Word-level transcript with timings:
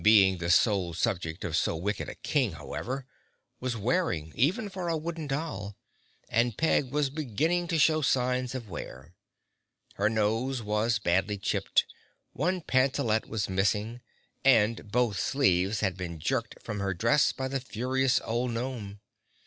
Being 0.03 0.39
the 0.39 0.49
sole 0.49 0.95
subject 0.95 1.43
of 1.43 1.55
so 1.55 1.75
wicked 1.75 2.09
a 2.09 2.15
King, 2.15 2.53
however, 2.53 3.05
was 3.59 3.77
wearing 3.77 4.33
even 4.35 4.67
for 4.67 4.89
a 4.89 4.97
wooden 4.97 5.27
doll, 5.27 5.77
and 6.27 6.57
Peg 6.57 6.89
was 6.91 7.11
beginning 7.11 7.67
to 7.67 7.77
show 7.77 8.01
signs 8.01 8.55
of 8.55 8.67
wear. 8.67 9.13
Her 9.97 10.09
nose 10.09 10.63
was 10.63 10.97
badly 10.97 11.37
chipped, 11.37 11.85
one 12.33 12.61
pantalette 12.61 13.27
was 13.29 13.47
missing, 13.47 14.01
and 14.43 14.91
both 14.91 15.19
sleeves 15.19 15.81
had 15.81 15.97
been 15.97 16.17
jerked 16.17 16.63
from 16.63 16.79
her 16.79 16.95
dress 16.95 17.31
by 17.31 17.47
the 17.47 17.59
furious 17.59 18.19
old 18.23 18.49
gnome. 18.53 19.01